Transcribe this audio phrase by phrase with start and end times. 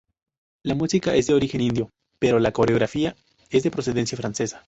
[0.63, 3.15] La música es de origen indio, pero la coreografía
[3.51, 4.59] es de procedencia francesa.